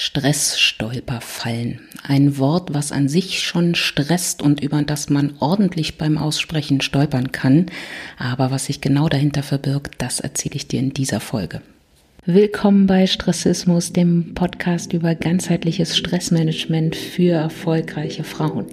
[0.00, 1.80] Stressstolperfallen.
[2.04, 7.32] Ein Wort, was an sich schon stresst und über das man ordentlich beim Aussprechen stolpern
[7.32, 7.66] kann.
[8.16, 11.62] Aber was sich genau dahinter verbirgt, das erzähle ich dir in dieser Folge.
[12.24, 18.66] Willkommen bei Stressismus, dem Podcast über ganzheitliches Stressmanagement für erfolgreiche Frauen.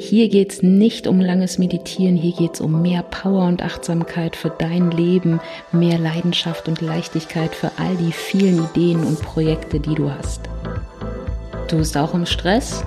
[0.00, 4.92] Hier geht's nicht um langes Meditieren, hier geht's um mehr Power und Achtsamkeit für dein
[4.92, 5.40] Leben,
[5.72, 10.42] mehr Leidenschaft und Leichtigkeit für all die vielen Ideen und Projekte, die du hast.
[11.66, 12.84] Du bist auch im Stress?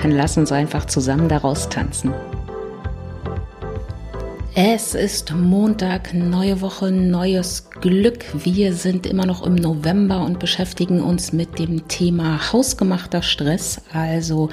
[0.00, 2.14] Dann lass uns einfach zusammen daraus tanzen.
[4.54, 8.24] Es ist Montag, neue Woche, neues Glück.
[8.44, 14.50] Wir sind immer noch im November und beschäftigen uns mit dem Thema hausgemachter Stress, also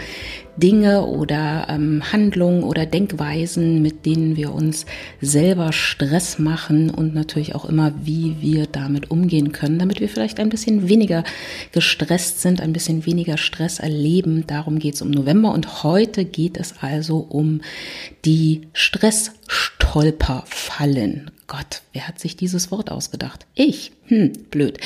[0.58, 4.86] Dinge oder ähm, Handlungen oder Denkweisen, mit denen wir uns
[5.22, 10.40] selber Stress machen und natürlich auch immer, wie wir damit umgehen können, damit wir vielleicht
[10.40, 11.24] ein bisschen weniger
[11.72, 14.46] gestresst sind, ein bisschen weniger Stress erleben.
[14.48, 17.62] Darum geht es um November und heute geht es also um
[18.24, 21.32] die Stressstolperfallen.
[21.48, 23.46] Gott, wer hat sich dieses Wort ausgedacht?
[23.54, 23.92] Ich.
[24.08, 24.80] Hm, blöd.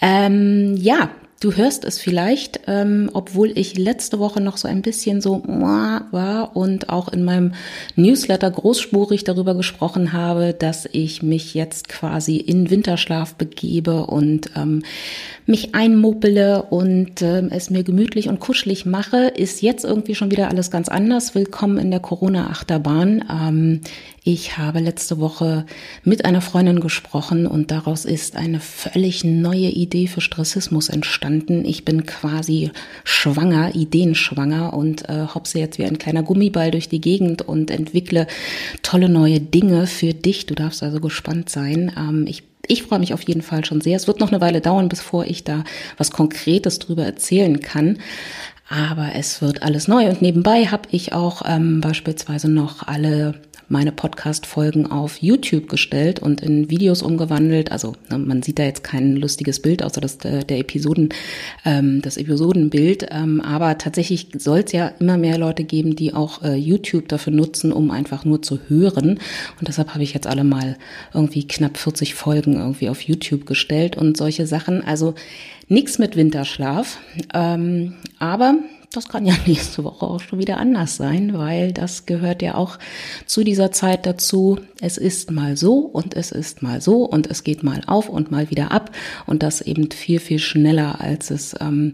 [0.00, 1.10] Ähm, ja,
[1.42, 6.54] Du hörst es vielleicht, ähm, obwohl ich letzte Woche noch so ein bisschen so war
[6.54, 7.54] und auch in meinem
[7.96, 14.84] Newsletter großspurig darüber gesprochen habe, dass ich mich jetzt quasi in Winterschlaf begebe und ähm,
[15.44, 20.48] mich einmuppele und ähm, es mir gemütlich und kuschelig mache, ist jetzt irgendwie schon wieder
[20.48, 21.34] alles ganz anders.
[21.34, 23.24] Willkommen in der Corona-Achterbahn.
[23.28, 23.80] Ähm,
[24.22, 25.66] ich habe letzte Woche
[26.04, 31.31] mit einer Freundin gesprochen und daraus ist eine völlig neue Idee für Stressismus entstanden.
[31.64, 32.70] Ich bin quasi
[33.04, 38.26] schwanger, ideenschwanger und äh, hopse jetzt wie ein kleiner Gummiball durch die Gegend und entwickle
[38.82, 40.46] tolle neue Dinge für dich.
[40.46, 41.92] Du darfst also gespannt sein.
[41.96, 43.96] Ähm, ich ich freue mich auf jeden Fall schon sehr.
[43.96, 45.64] Es wird noch eine Weile dauern, bevor ich da
[45.96, 47.98] was Konkretes drüber erzählen kann.
[48.72, 50.08] Aber es wird alles neu.
[50.08, 53.34] Und nebenbei habe ich auch ähm, beispielsweise noch alle
[53.68, 57.70] meine Podcast-Folgen auf YouTube gestellt und in Videos umgewandelt.
[57.70, 61.10] Also ne, man sieht da jetzt kein lustiges Bild, außer das der, der Episoden,
[61.66, 63.08] ähm, das Episodenbild.
[63.10, 67.34] Ähm, aber tatsächlich soll es ja immer mehr Leute geben, die auch äh, YouTube dafür
[67.34, 69.20] nutzen, um einfach nur zu hören.
[69.58, 70.78] Und deshalb habe ich jetzt alle mal
[71.12, 74.82] irgendwie knapp 40 Folgen irgendwie auf YouTube gestellt und solche Sachen.
[74.82, 75.14] Also
[75.72, 76.98] nichts mit Winterschlaf.
[77.34, 78.56] Ähm, aber
[78.92, 82.78] das kann ja nächste Woche auch schon wieder anders sein, weil das gehört ja auch
[83.26, 84.58] zu dieser Zeit dazu.
[84.80, 88.30] Es ist mal so und es ist mal so und es geht mal auf und
[88.30, 88.94] mal wieder ab
[89.26, 91.92] und das eben viel, viel schneller, als es ähm,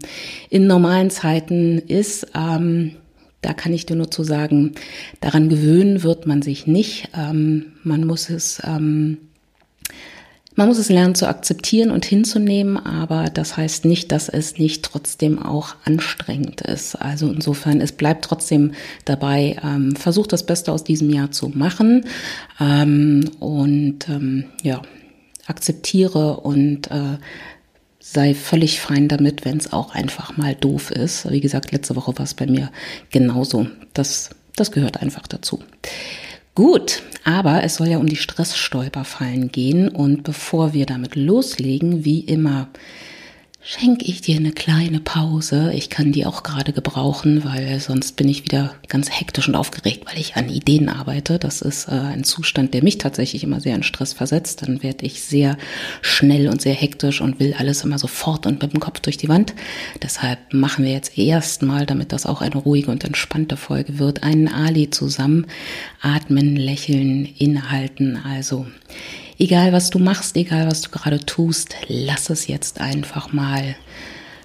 [0.49, 2.27] in normalen Zeiten ist.
[2.35, 2.95] Ähm,
[3.41, 4.73] da kann ich dir nur zu sagen,
[5.21, 7.09] daran gewöhnen wird man sich nicht.
[7.17, 9.28] Ähm, man muss es ähm,
[10.59, 14.83] man muss es lernen zu akzeptieren und hinzunehmen, aber das heißt nicht, dass es nicht
[14.83, 16.95] trotzdem auch anstrengend ist.
[16.95, 18.73] Also insofern, es bleibt trotzdem
[19.05, 22.03] dabei, ähm, versucht das Beste aus diesem Jahr zu machen
[22.59, 24.81] ähm, und ähm, ja,
[25.47, 27.19] akzeptiere und äh,
[28.01, 31.31] sei völlig fein damit, wenn es auch einfach mal doof ist.
[31.31, 32.69] Wie gesagt, letzte Woche war es bei mir
[33.11, 33.67] genauso.
[33.93, 35.63] Das, das gehört einfach dazu.
[36.59, 39.87] Gut, aber es soll ja um die Stressstolperfallen gehen.
[39.87, 42.67] Und bevor wir damit loslegen, wie immer
[43.61, 45.73] schenke ich dir eine kleine Pause.
[45.73, 50.05] Ich kann die auch gerade gebrauchen, weil sonst bin ich wieder ganz hektisch und aufgeregt,
[50.05, 51.39] weil ich an Ideen arbeite.
[51.39, 54.61] Das ist äh, ein Zustand, der mich tatsächlich immer sehr in Stress versetzt.
[54.61, 55.57] Dann werde ich sehr
[56.01, 59.29] schnell und sehr hektisch und will alles immer sofort und mit dem Kopf durch die
[59.29, 59.53] Wand.
[60.01, 64.47] Deshalb machen wir jetzt erstmal, damit das auch eine ruhige und entspannte Folge wird, einen
[64.47, 65.45] Ali zusammen.
[66.01, 68.15] Atmen, lächeln, innehalten.
[68.15, 68.67] Also
[69.41, 73.77] Egal was du machst, egal was du gerade tust, lass es jetzt einfach mal.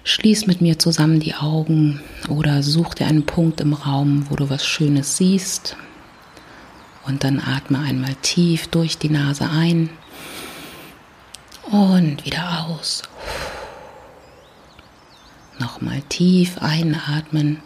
[0.05, 4.49] Schließ mit mir zusammen die Augen oder such dir einen Punkt im Raum, wo du
[4.49, 5.75] was Schönes siehst.
[7.05, 9.89] Und dann atme einmal tief durch die Nase ein
[11.69, 13.03] und wieder aus.
[15.59, 17.59] Nochmal tief einatmen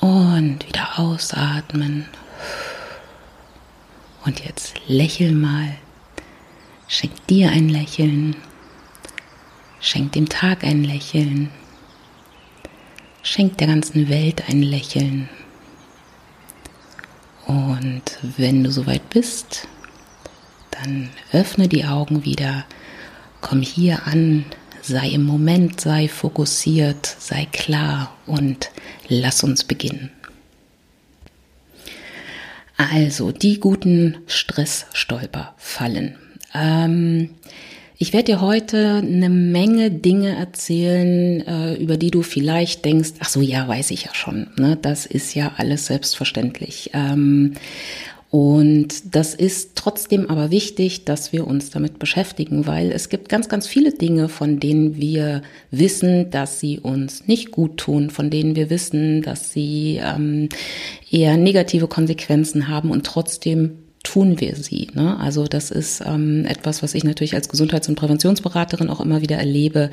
[0.00, 2.06] und wieder ausatmen.
[4.24, 5.74] Und jetzt lächel mal.
[6.86, 8.36] Schenk dir ein Lächeln.
[9.80, 11.50] Schenk dem Tag ein Lächeln.
[13.22, 15.28] Schenk der ganzen Welt ein Lächeln.
[17.46, 18.02] Und
[18.36, 19.66] wenn du soweit bist,
[20.70, 22.64] dann öffne die Augen wieder,
[23.40, 24.44] komm hier an,
[24.82, 28.70] sei im Moment, sei fokussiert, sei klar und
[29.08, 30.10] lass uns beginnen.
[32.90, 36.16] Also die guten Stressstolperfallen.
[36.54, 37.30] Ähm,
[37.98, 43.28] Ich werde dir heute eine Menge Dinge erzählen, äh, über die du vielleicht denkst, ach
[43.28, 44.48] so, ja, weiß ich ja schon.
[44.58, 44.76] Ne?
[44.80, 46.90] Das ist ja alles selbstverständlich.
[46.94, 47.54] Ähm,
[48.32, 53.50] und das ist trotzdem aber wichtig, dass wir uns damit beschäftigen, weil es gibt ganz,
[53.50, 58.56] ganz viele Dinge, von denen wir wissen, dass sie uns nicht gut tun, von denen
[58.56, 60.48] wir wissen, dass sie ähm,
[61.10, 64.88] eher negative Konsequenzen haben und trotzdem tun wir sie.
[64.94, 65.18] Ne?
[65.20, 69.36] Also das ist ähm, etwas, was ich natürlich als Gesundheits- und Präventionsberaterin auch immer wieder
[69.36, 69.90] erlebe.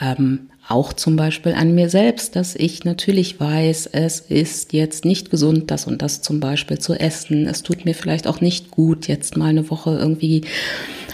[0.00, 5.30] Ähm, auch zum Beispiel an mir selbst, dass ich natürlich weiß, es ist jetzt nicht
[5.30, 7.46] gesund, das und das zum Beispiel zu essen.
[7.46, 10.42] Es tut mir vielleicht auch nicht gut, jetzt mal eine Woche irgendwie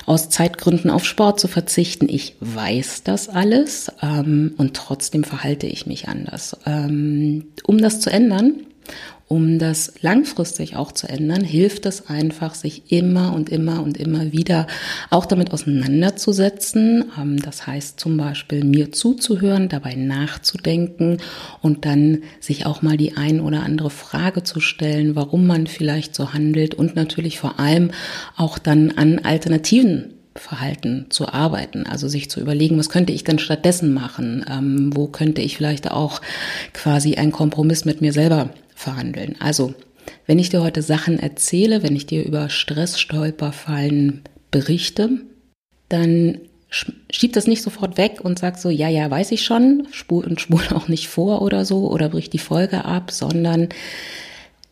[0.06, 2.08] aus Zeitgründen auf Sport zu verzichten.
[2.08, 6.56] Ich weiß das alles ähm, und trotzdem verhalte ich mich anders.
[6.64, 8.54] Ähm, um das zu ändern
[9.28, 14.32] um das langfristig auch zu ändern, hilft es einfach, sich immer und immer und immer
[14.32, 14.66] wieder
[15.10, 17.04] auch damit auseinanderzusetzen.
[17.18, 21.18] Ähm, das heißt zum Beispiel mir zuzuhören, dabei nachzudenken
[21.60, 26.14] und dann sich auch mal die ein oder andere Frage zu stellen, warum man vielleicht
[26.14, 27.90] so handelt und natürlich vor allem
[28.36, 31.86] auch dann an Alternativen Verhalten zu arbeiten.
[31.86, 34.44] Also sich zu überlegen, was könnte ich denn stattdessen machen?
[34.50, 36.20] Ähm, wo könnte ich vielleicht auch
[36.72, 39.34] quasi einen Kompromiss mit mir selber verhandeln.
[39.40, 39.74] Also,
[40.26, 45.10] wenn ich dir heute Sachen erzähle, wenn ich dir über Stressstolperfallen berichte,
[45.88, 46.38] dann
[46.70, 50.40] schieb das nicht sofort weg und sag so, ja, ja, weiß ich schon, spul und
[50.40, 53.68] spul auch nicht vor oder so oder brich die Folge ab, sondern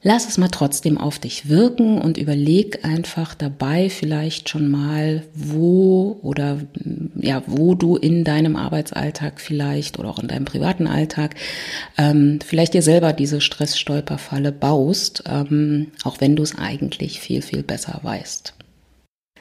[0.03, 6.21] Lass es mal trotzdem auf dich wirken und überleg einfach dabei vielleicht schon mal, wo
[6.23, 6.59] oder
[7.17, 11.35] ja, wo du in deinem Arbeitsalltag vielleicht oder auch in deinem privaten Alltag
[11.97, 17.63] ähm, vielleicht dir selber diese Stressstolperfalle baust, ähm, auch wenn du es eigentlich viel, viel
[17.63, 18.55] besser weißt.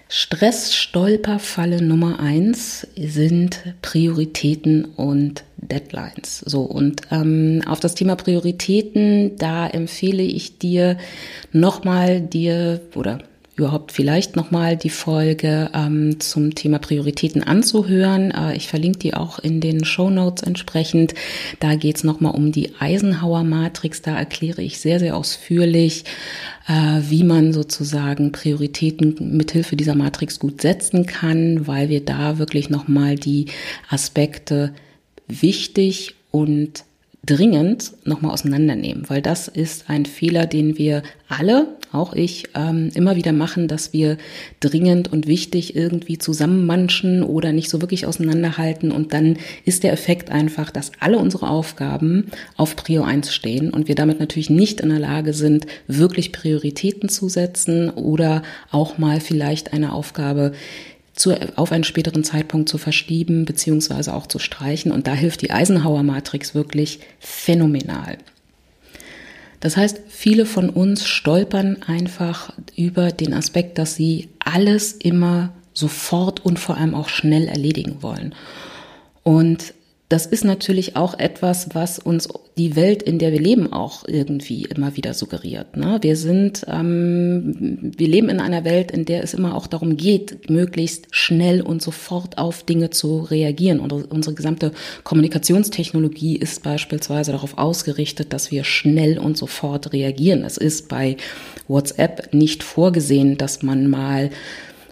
[0.08, 6.40] Stressstolperfalle Nummer eins sind Prioritäten und Deadlines.
[6.46, 10.98] So und ähm, auf das Thema Prioritäten, da empfehle ich dir
[11.52, 13.20] nochmal dir oder
[13.56, 18.32] überhaupt vielleicht nochmal die Folge ähm, zum Thema Prioritäten anzuhören.
[18.32, 21.14] Äh, ich verlinke die auch in den Show Notes entsprechend.
[21.60, 24.02] Da geht's es nochmal um die Eisenhower Matrix.
[24.02, 26.04] Da erkläre ich sehr, sehr ausführlich,
[26.68, 32.70] äh, wie man sozusagen Prioritäten mithilfe dieser Matrix gut setzen kann, weil wir da wirklich
[32.70, 33.46] nochmal die
[33.90, 34.74] Aspekte
[35.28, 36.84] wichtig und
[37.26, 43.16] dringend nochmal auseinandernehmen, weil das ist ein Fehler, den wir alle, auch ich, ähm, immer
[43.16, 44.18] wieder machen, dass wir
[44.60, 50.30] dringend und wichtig irgendwie zusammenmanschen oder nicht so wirklich auseinanderhalten und dann ist der Effekt
[50.30, 52.28] einfach, dass alle unsere Aufgaben
[52.58, 57.10] auf Prio 1 stehen und wir damit natürlich nicht in der Lage sind, wirklich Prioritäten
[57.10, 60.52] zu setzen oder auch mal vielleicht eine Aufgabe
[61.16, 64.92] zu, auf einen späteren Zeitpunkt zu verschieben beziehungsweise auch zu streichen.
[64.92, 68.18] Und da hilft die Eisenhower Matrix wirklich phänomenal.
[69.60, 76.46] Das heißt, viele von uns stolpern einfach über den Aspekt, dass sie alles immer sofort
[76.46, 78.34] und vor allem auch schnell erledigen wollen.
[79.24, 79.75] Und
[80.08, 84.66] das ist natürlich auch etwas, was uns die Welt, in der wir leben, auch irgendwie
[84.66, 85.78] immer wieder suggeriert.
[85.78, 85.98] Ne?
[86.02, 90.48] Wir sind, ähm, wir leben in einer Welt, in der es immer auch darum geht,
[90.48, 93.80] möglichst schnell und sofort auf Dinge zu reagieren.
[93.80, 94.74] Und unsere gesamte
[95.04, 100.44] Kommunikationstechnologie ist beispielsweise darauf ausgerichtet, dass wir schnell und sofort reagieren.
[100.44, 101.18] Es ist bei
[101.68, 104.30] WhatsApp nicht vorgesehen, dass man mal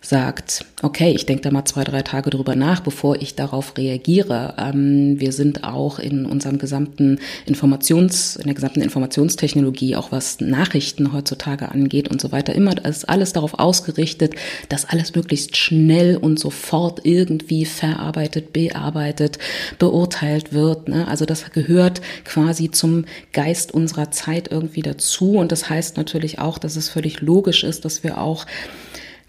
[0.03, 4.55] sagt, okay, ich denke da mal zwei, drei Tage drüber nach, bevor ich darauf reagiere.
[4.57, 11.13] Ähm, wir sind auch in unserem gesamten Informations, in der gesamten Informationstechnologie, auch was Nachrichten
[11.13, 14.35] heutzutage angeht und so weiter, immer ist alles darauf ausgerichtet,
[14.67, 19.39] dass alles möglichst schnell und sofort irgendwie verarbeitet, bearbeitet,
[19.79, 20.89] beurteilt wird.
[20.89, 21.07] Ne?
[21.07, 25.37] Also das gehört quasi zum Geist unserer Zeit irgendwie dazu.
[25.37, 28.45] Und das heißt natürlich auch, dass es völlig logisch ist, dass wir auch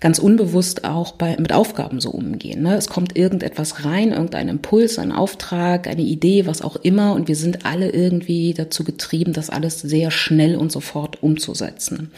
[0.00, 2.62] ganz unbewusst auch bei, mit Aufgaben so umgehen.
[2.62, 2.74] Ne?
[2.74, 7.36] Es kommt irgendetwas rein, irgendein Impuls, ein Auftrag, eine Idee, was auch immer, und wir
[7.36, 12.10] sind alle irgendwie dazu getrieben, das alles sehr schnell und sofort umzusetzen.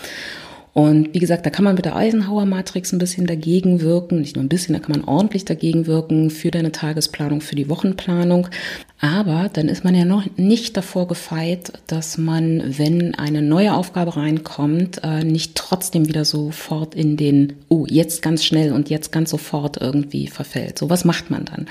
[0.76, 4.37] Und wie gesagt, da kann man mit der Eisenhower Matrix ein bisschen dagegen wirken, nicht
[4.37, 8.49] nur ein bisschen, da kann man ordentlich dagegen wirken für deine Tagesplanung, für die Wochenplanung.
[8.98, 14.16] Aber dann ist man ja noch nicht davor gefeit, dass man, wenn eine neue Aufgabe
[14.16, 19.30] reinkommt, äh, nicht trotzdem wieder sofort in den, oh, jetzt ganz schnell und jetzt ganz
[19.30, 20.78] sofort irgendwie verfällt.
[20.78, 21.66] So, was macht man dann?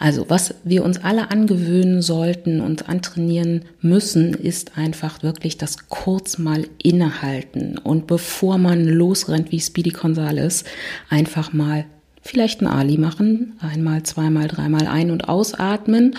[0.00, 6.36] Also, was wir uns alle angewöhnen sollten und antrainieren müssen, ist einfach wirklich das kurz
[6.38, 10.64] mal innehalten und bevor man losrennt wie Speedy Gonzales,
[11.10, 11.84] einfach mal
[12.22, 16.16] vielleicht ein Ali machen, einmal, zweimal, dreimal ein- und ausatmen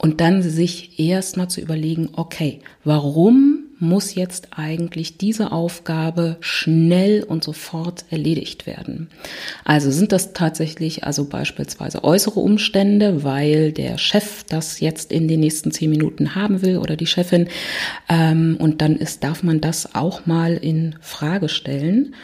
[0.00, 7.42] und dann sich erstmal zu überlegen, okay, warum muss jetzt eigentlich diese Aufgabe schnell und
[7.42, 9.08] sofort erledigt werden.
[9.64, 15.40] Also sind das tatsächlich also beispielsweise äußere Umstände, weil der Chef das jetzt in den
[15.40, 17.48] nächsten zehn Minuten haben will oder die Chefin
[18.10, 22.14] ähm, und dann ist, darf man das auch mal in Frage stellen.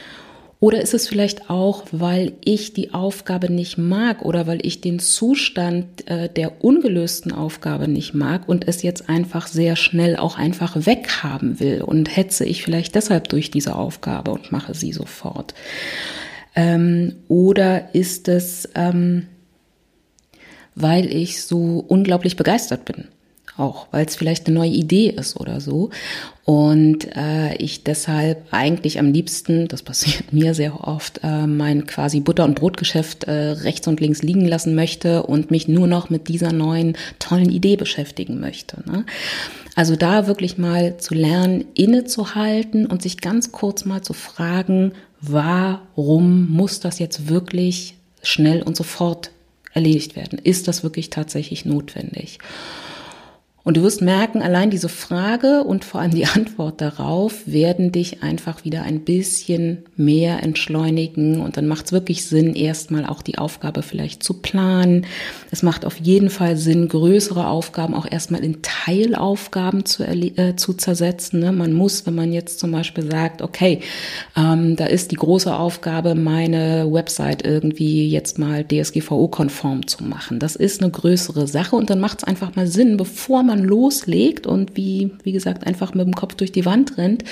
[0.58, 4.98] Oder ist es vielleicht auch, weil ich die Aufgabe nicht mag oder weil ich den
[4.98, 10.86] Zustand äh, der ungelösten Aufgabe nicht mag und es jetzt einfach sehr schnell auch einfach
[10.86, 15.52] weghaben will und hetze ich vielleicht deshalb durch diese Aufgabe und mache sie sofort?
[16.54, 19.26] Ähm, oder ist es, ähm,
[20.74, 23.08] weil ich so unglaublich begeistert bin?
[23.56, 25.90] Auch, weil es vielleicht eine neue Idee ist oder so.
[26.44, 32.20] Und äh, ich deshalb eigentlich am liebsten, das passiert mir sehr oft, äh, mein quasi
[32.20, 36.28] Butter- und Brotgeschäft äh, rechts und links liegen lassen möchte und mich nur noch mit
[36.28, 38.82] dieser neuen tollen Idee beschäftigen möchte.
[38.88, 39.04] Ne?
[39.74, 46.48] Also da wirklich mal zu lernen, innezuhalten und sich ganz kurz mal zu fragen, warum
[46.50, 49.30] muss das jetzt wirklich schnell und sofort
[49.72, 50.38] erledigt werden?
[50.38, 52.38] Ist das wirklich tatsächlich notwendig?
[53.66, 58.22] Und du wirst merken, allein diese Frage und vor allem die Antwort darauf werden dich
[58.22, 61.40] einfach wieder ein bisschen mehr entschleunigen.
[61.40, 65.04] Und dann macht es wirklich Sinn, erstmal auch die Aufgabe vielleicht zu planen.
[65.50, 70.74] Es macht auf jeden Fall Sinn, größere Aufgaben auch erstmal in Teilaufgaben zu, äh, zu
[70.74, 71.40] zersetzen.
[71.40, 71.50] Ne?
[71.50, 73.80] Man muss, wenn man jetzt zum Beispiel sagt, okay,
[74.36, 80.38] ähm, da ist die große Aufgabe, meine Website irgendwie jetzt mal DSGVO-konform zu machen.
[80.38, 83.64] Das ist eine größere Sache und dann macht es einfach mal Sinn, bevor man man
[83.64, 87.24] loslegt und wie, wie gesagt, einfach mit dem Kopf durch die Wand rennt,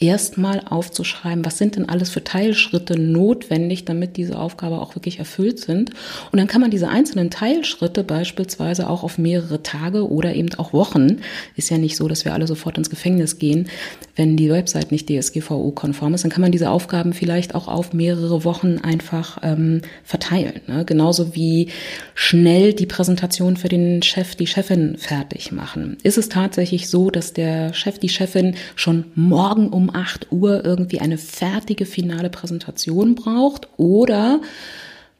[0.00, 5.60] erstmal aufzuschreiben, was sind denn alles für Teilschritte notwendig, damit diese Aufgabe auch wirklich erfüllt
[5.60, 5.90] sind.
[6.32, 10.72] Und dann kann man diese einzelnen Teilschritte beispielsweise auch auf mehrere Tage oder eben auch
[10.72, 11.18] Wochen,
[11.56, 13.68] ist ja nicht so, dass wir alle sofort ins Gefängnis gehen,
[14.16, 18.44] wenn die Website nicht DSGVO-konform ist, dann kann man diese Aufgaben vielleicht auch auf mehrere
[18.44, 20.60] Wochen einfach ähm, verteilen.
[20.66, 20.84] Ne?
[20.84, 21.68] Genauso wie
[22.14, 25.98] schnell die Präsentation für den Chef, die Chefin fertig machen machen.
[26.02, 31.00] Ist es tatsächlich so, dass der Chef, die Chefin schon morgen um 8 Uhr irgendwie
[31.00, 34.40] eine fertige finale Präsentation braucht oder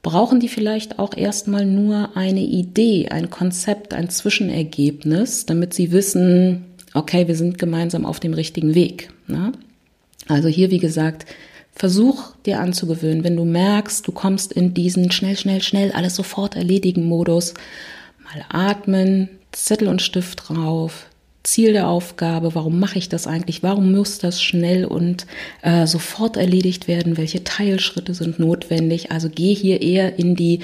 [0.02, 6.64] brauchen die vielleicht auch erstmal nur eine Idee, ein Konzept, ein Zwischenergebnis, damit sie wissen,
[6.94, 9.10] okay, wir sind gemeinsam auf dem richtigen Weg.
[9.26, 9.52] Ne?
[10.28, 11.26] Also hier, wie gesagt,
[11.72, 16.56] versuch dir anzugewöhnen, wenn du merkst, du kommst in diesen schnell, schnell, schnell alles sofort
[16.56, 17.52] erledigen Modus,
[18.24, 21.06] mal atmen, Zettel und Stift drauf,
[21.48, 25.26] Ziel der Aufgabe, warum mache ich das eigentlich, warum muss das schnell und
[25.62, 29.12] äh, sofort erledigt werden, welche Teilschritte sind notwendig.
[29.12, 30.60] Also geh hier eher in die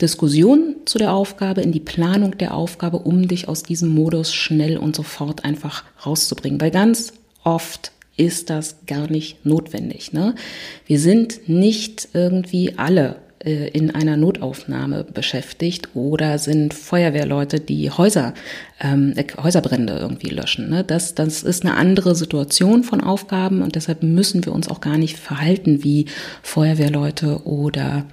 [0.00, 4.76] Diskussion zu der Aufgabe, in die Planung der Aufgabe, um dich aus diesem Modus schnell
[4.76, 6.60] und sofort einfach rauszubringen.
[6.60, 10.12] Weil ganz oft ist das gar nicht notwendig.
[10.12, 10.34] Ne?
[10.86, 18.34] Wir sind nicht irgendwie alle in einer Notaufnahme beschäftigt oder sind Feuerwehrleute, die Häuser,
[18.80, 20.68] ähm, äh, Häuserbrände irgendwie löschen.
[20.70, 20.82] Ne?
[20.82, 24.98] Das, das ist eine andere Situation von Aufgaben und deshalb müssen wir uns auch gar
[24.98, 26.06] nicht verhalten wie
[26.42, 28.06] Feuerwehrleute oder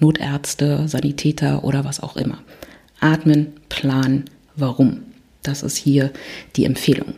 [0.00, 2.38] Notärzte, Sanitäter oder was auch immer.
[2.98, 4.24] Atmen, planen,
[4.56, 5.02] warum.
[5.42, 6.10] Das ist hier
[6.56, 7.14] die Empfehlung.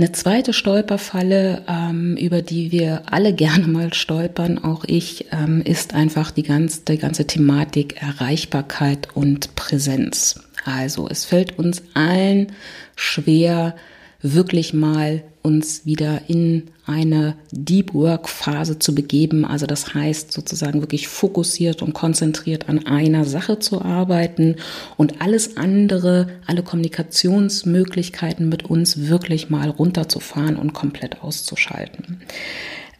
[0.00, 5.92] Eine zweite Stolperfalle, ähm, über die wir alle gerne mal stolpern, auch ich, ähm, ist
[5.92, 10.40] einfach die ganze, die ganze Thematik Erreichbarkeit und Präsenz.
[10.64, 12.52] Also es fällt uns allen
[12.96, 13.76] schwer,
[14.22, 19.44] wirklich mal uns wieder in eine Deep Work Phase zu begeben.
[19.44, 24.56] Also das heißt sozusagen wirklich fokussiert und konzentriert an einer Sache zu arbeiten
[24.96, 32.20] und alles andere, alle Kommunikationsmöglichkeiten mit uns wirklich mal runterzufahren und komplett auszuschalten.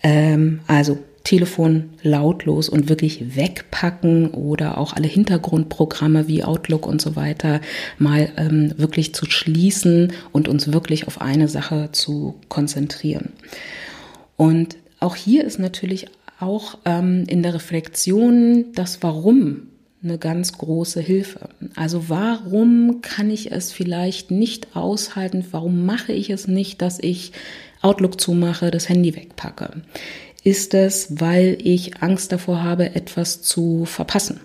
[0.02, 7.14] Ähm, also Telefon lautlos und wirklich wegpacken oder auch alle Hintergrundprogramme wie Outlook und so
[7.14, 7.60] weiter
[7.98, 13.30] mal ähm, wirklich zu schließen und uns wirklich auf eine Sache zu konzentrieren.
[14.36, 16.06] Und auch hier ist natürlich
[16.40, 19.68] auch ähm, in der Reflexion das Warum
[20.02, 21.50] eine ganz große Hilfe.
[21.76, 25.44] Also warum kann ich es vielleicht nicht aushalten?
[25.50, 27.32] Warum mache ich es nicht, dass ich
[27.82, 29.82] Outlook zumache, das Handy wegpacke?
[30.42, 34.40] Ist es, weil ich Angst davor habe, etwas zu verpassen,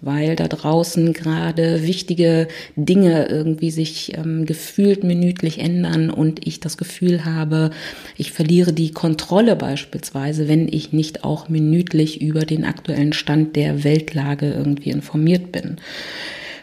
[0.00, 6.76] weil da draußen gerade wichtige Dinge irgendwie sich ähm, gefühlt minütlich ändern und ich das
[6.76, 7.70] Gefühl habe,
[8.16, 13.82] ich verliere die Kontrolle beispielsweise, wenn ich nicht auch minütlich über den aktuellen Stand der
[13.82, 15.78] Weltlage irgendwie informiert bin.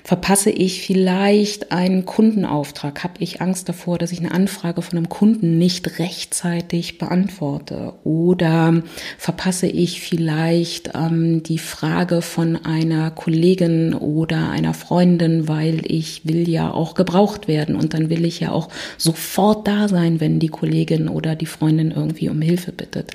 [0.07, 3.03] Verpasse ich vielleicht einen Kundenauftrag?
[3.03, 7.91] Habe ich Angst davor, dass ich eine Anfrage von einem Kunden nicht rechtzeitig beantworte?
[8.05, 8.83] Oder
[9.17, 16.47] verpasse ich vielleicht ähm, die Frage von einer Kollegin oder einer Freundin, weil ich will
[16.47, 20.47] ja auch gebraucht werden und dann will ich ja auch sofort da sein, wenn die
[20.47, 23.11] Kollegin oder die Freundin irgendwie um Hilfe bittet.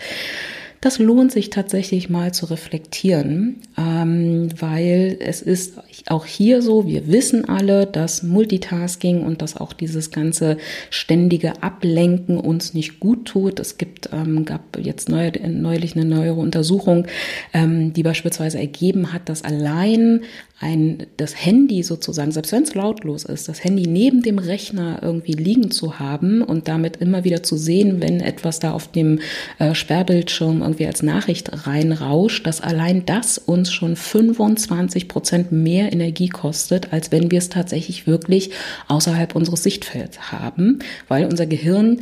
[0.82, 5.74] Das lohnt sich tatsächlich mal zu reflektieren, ähm, weil es ist
[6.08, 10.56] auch hier so, wir wissen alle, dass Multitasking und dass auch dieses ganze
[10.90, 13.60] ständige Ablenken uns nicht gut tut.
[13.60, 17.06] Es gibt, ähm, gab jetzt neu, neulich eine neuere Untersuchung,
[17.54, 20.22] ähm, die beispielsweise ergeben hat, dass allein
[20.62, 25.32] ein, das Handy sozusagen, selbst wenn es lautlos ist, das Handy neben dem Rechner irgendwie
[25.32, 29.18] liegen zu haben und damit immer wieder zu sehen, wenn etwas da auf dem
[29.58, 36.30] äh, Sperrbildschirm irgendwie als Nachricht reinrauscht, dass allein das uns schon 25 Prozent mehr Energie
[36.30, 38.50] kostet, als wenn wir es tatsächlich wirklich
[38.88, 42.00] außerhalb unseres Sichtfelds haben, weil unser Gehirn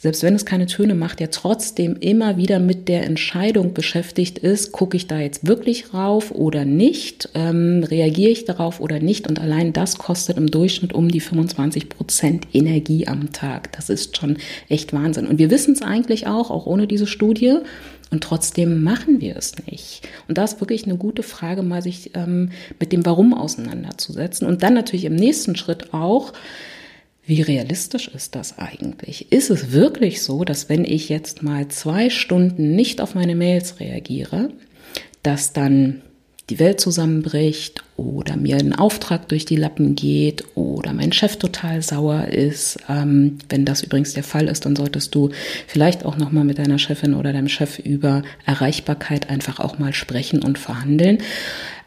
[0.00, 4.70] selbst wenn es keine Töne macht, ja trotzdem immer wieder mit der Entscheidung beschäftigt ist,
[4.70, 9.40] gucke ich da jetzt wirklich rauf oder nicht, ähm, reagiere ich darauf oder nicht und
[9.40, 13.72] allein das kostet im Durchschnitt um die 25 Prozent Energie am Tag.
[13.72, 14.38] Das ist schon
[14.68, 15.26] echt Wahnsinn.
[15.26, 17.56] Und wir wissen es eigentlich auch, auch ohne diese Studie.
[18.10, 20.08] Und trotzdem machen wir es nicht.
[20.28, 24.46] Und da ist wirklich eine gute Frage, mal sich ähm, mit dem Warum auseinanderzusetzen.
[24.46, 26.32] Und dann natürlich im nächsten Schritt auch,
[27.28, 29.30] wie realistisch ist das eigentlich?
[29.30, 33.80] Ist es wirklich so, dass wenn ich jetzt mal zwei Stunden nicht auf meine Mails
[33.80, 34.50] reagiere,
[35.22, 36.00] dass dann
[36.50, 41.82] die Welt zusammenbricht oder mir ein Auftrag durch die Lappen geht oder mein Chef total
[41.82, 42.78] sauer ist.
[42.88, 45.30] Ähm, wenn das übrigens der Fall ist, dann solltest du
[45.66, 49.92] vielleicht auch noch mal mit deiner Chefin oder deinem Chef über Erreichbarkeit einfach auch mal
[49.92, 51.18] sprechen und verhandeln.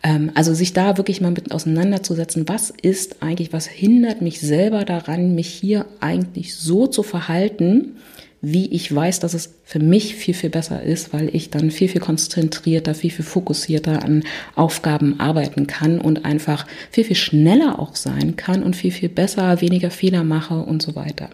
[0.03, 4.85] Ähm, also sich da wirklich mal mit auseinanderzusetzen, was ist eigentlich, was hindert mich selber
[4.85, 7.97] daran, mich hier eigentlich so zu verhalten,
[8.41, 11.89] wie ich weiß, dass es für mich viel, viel besser ist, weil ich dann viel,
[11.89, 14.23] viel konzentrierter, viel, viel fokussierter an
[14.55, 19.61] Aufgaben arbeiten kann und einfach viel, viel schneller auch sein kann und viel, viel besser,
[19.61, 21.29] weniger Fehler mache und so weiter.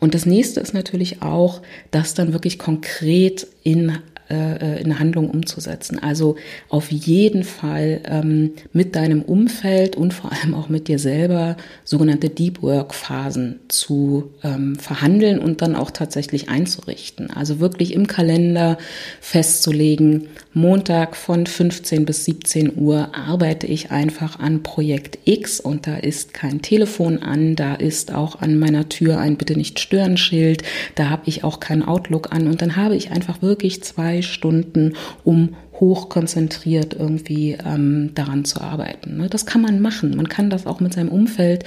[0.00, 3.98] Und das nächste ist natürlich auch, das dann wirklich konkret in
[4.30, 5.98] äh, in Handlung umzusetzen.
[5.98, 6.36] Also
[6.68, 12.28] auf jeden Fall ähm, mit deinem Umfeld und vor allem auch mit dir selber sogenannte
[12.28, 17.30] Deep Work Phasen zu ähm, verhandeln und dann auch tatsächlich einzurichten.
[17.30, 18.78] Also wirklich im Kalender
[19.20, 25.96] festzulegen, Montag von 15 bis 17 Uhr arbeite ich einfach an Projekt X und da
[25.96, 30.62] ist kein Telefon an, da ist auch an meiner Tür ein Bitte nicht stören Schild,
[30.94, 34.94] da habe ich auch kein Outlook an und dann habe ich einfach wirklich zwei Stunden,
[35.24, 39.16] um hochkonzentriert irgendwie ähm, daran zu arbeiten.
[39.16, 39.28] Ne?
[39.28, 40.16] Das kann man machen.
[40.16, 41.64] Man kann das auch mit seinem Umfeld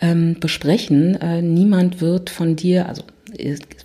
[0.00, 1.20] ähm, besprechen.
[1.20, 3.02] Äh, niemand wird von dir, also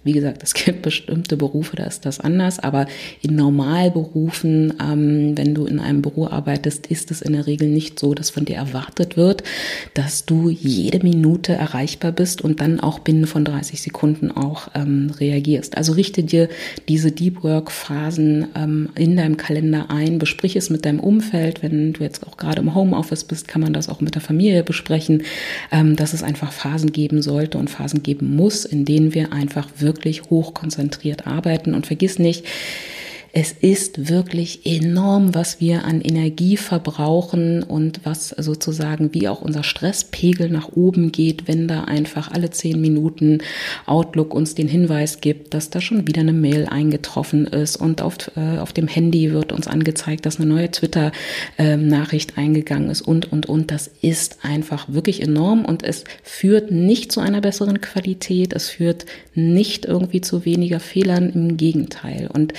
[0.04, 2.88] wie gesagt, es gibt bestimmte Berufe, da ist das anders, aber
[3.22, 8.00] in Normalberufen, ähm, wenn du in einem Büro arbeitest, ist es in der Regel nicht
[8.00, 9.44] so, dass von dir erwartet wird,
[9.94, 15.12] dass du jede Minute erreichbar bist und dann auch binnen von 30 Sekunden auch ähm,
[15.20, 15.78] reagierst.
[15.78, 16.50] Also richte dir
[16.88, 21.64] diese Deep Work Phasen ähm, in deinem Kalender ein, besprich es mit deinem Umfeld.
[21.64, 24.64] Wenn du jetzt auch gerade im Homeoffice bist, kann man das auch mit der Familie
[24.64, 25.24] besprechen,
[25.72, 29.68] ähm, dass es einfach Phasen geben sollte und Phasen geben muss, in denen wir einfach
[29.80, 31.74] wirklich hoch konzentriert arbeiten.
[31.74, 32.46] Und vergiss nicht,
[33.36, 39.64] es ist wirklich enorm, was wir an Energie verbrauchen und was sozusagen wie auch unser
[39.64, 43.40] Stresspegel nach oben geht, wenn da einfach alle zehn Minuten
[43.88, 48.18] Outlook uns den Hinweis gibt, dass da schon wieder eine Mail eingetroffen ist und auf,
[48.38, 53.32] äh, auf dem Handy wird uns angezeigt, dass eine neue Twitter-Nachricht ähm, eingegangen ist und,
[53.32, 53.72] und, und.
[53.72, 58.54] Das ist einfach wirklich enorm und es führt nicht zu einer besseren Qualität.
[58.54, 61.32] Es führt nicht irgendwie zu weniger Fehlern.
[61.34, 62.30] Im Gegenteil.
[62.32, 62.54] Und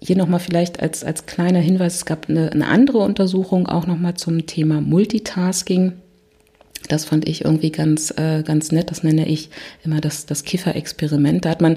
[0.00, 4.14] hier nochmal vielleicht als, als kleiner Hinweis, es gab eine, eine andere Untersuchung auch nochmal
[4.14, 5.94] zum Thema Multitasking.
[6.88, 8.90] Das fand ich irgendwie ganz, äh, ganz nett.
[8.90, 9.50] Das nenne ich
[9.84, 11.44] immer das, das Kiffer-Experiment.
[11.44, 11.76] Da hat man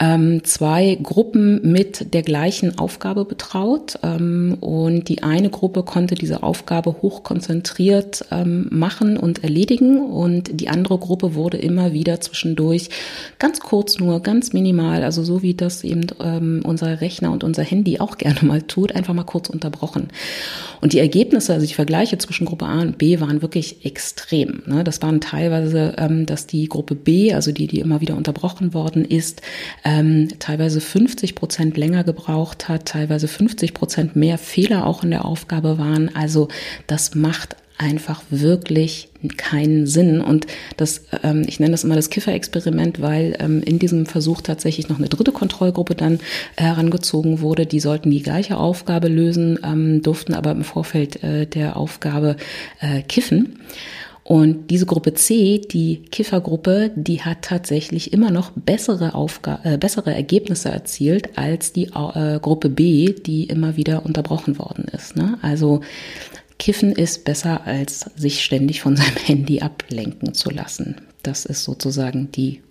[0.00, 3.98] ähm, zwei Gruppen mit der gleichen Aufgabe betraut.
[4.02, 10.00] Ähm, und die eine Gruppe konnte diese Aufgabe hochkonzentriert ähm, machen und erledigen.
[10.00, 12.88] Und die andere Gruppe wurde immer wieder zwischendurch
[13.38, 17.62] ganz kurz nur, ganz minimal, also so wie das eben ähm, unser Rechner und unser
[17.62, 20.08] Handy auch gerne mal tut, einfach mal kurz unterbrochen.
[20.80, 24.51] Und die Ergebnisse, also die Vergleiche zwischen Gruppe A und B waren wirklich extrem.
[24.66, 24.84] Ne?
[24.84, 29.04] Das waren teilweise, ähm, dass die Gruppe B, also die, die immer wieder unterbrochen worden
[29.04, 29.42] ist,
[29.84, 35.24] ähm, teilweise 50 Prozent länger gebraucht hat, teilweise 50 Prozent mehr Fehler auch in der
[35.24, 36.14] Aufgabe waren.
[36.14, 36.48] Also
[36.86, 40.20] das macht einfach wirklich keinen Sinn.
[40.20, 44.88] Und das, ähm, ich nenne das immer das Kiffer-Experiment, weil ähm, in diesem Versuch tatsächlich
[44.88, 46.20] noch eine dritte Kontrollgruppe dann
[46.56, 47.66] herangezogen wurde.
[47.66, 52.36] Die sollten die gleiche Aufgabe lösen, ähm, durften aber im Vorfeld äh, der Aufgabe
[52.80, 53.58] äh, kiffen.
[54.32, 60.14] Und diese Gruppe C, die Kiffergruppe, die hat tatsächlich immer noch bessere, Aufga äh, bessere
[60.14, 65.16] Ergebnisse erzielt als die äh, Gruppe B, die immer wieder unterbrochen worden ist.
[65.16, 65.38] Ne?
[65.42, 65.82] Also
[66.58, 70.96] Kiffen ist besser, als sich ständig von seinem Handy ablenken zu lassen.
[71.22, 72.62] Das ist sozusagen die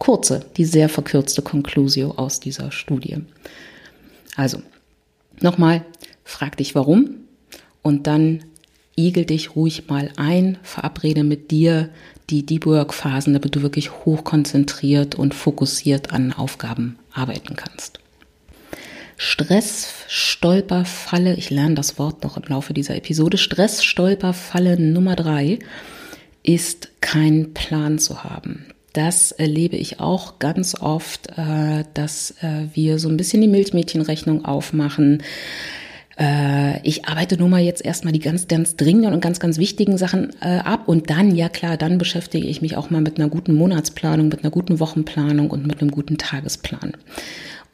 [0.00, 3.18] kurze, die sehr verkürzte Conclusio aus dieser Studie.
[4.34, 4.58] Also,
[5.40, 5.84] nochmal,
[6.24, 7.18] frag dich warum
[7.82, 8.40] und dann
[8.96, 11.88] igel dich ruhig mal ein, verabrede mit dir
[12.30, 18.00] die Deep Work Phasen, damit du wirklich hochkonzentriert und fokussiert an Aufgaben arbeiten kannst.
[19.16, 25.58] Stressstolperfalle, ich lerne das Wort noch im Laufe dieser Episode, Stressstolperfalle Nummer drei
[26.42, 28.66] ist kein Plan zu haben.
[28.92, 34.44] Das erlebe ich auch ganz oft, äh, dass äh, wir so ein bisschen die Milchmädchenrechnung
[34.44, 35.22] aufmachen.
[36.18, 39.98] Äh, ich arbeite nur mal jetzt erstmal die ganz, ganz dringenden und ganz, ganz wichtigen
[39.98, 43.54] Sachen ab und dann, ja klar, dann beschäftige ich mich auch mal mit einer guten
[43.54, 46.92] Monatsplanung, mit einer guten Wochenplanung und mit einem guten Tagesplan.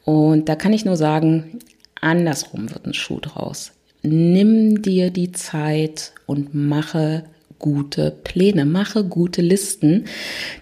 [0.03, 1.59] Und da kann ich nur sagen,
[1.99, 3.71] andersrum wird ein Schuh draus.
[4.03, 7.23] Nimm dir die Zeit und mache
[7.59, 10.05] gute Pläne, mache gute Listen.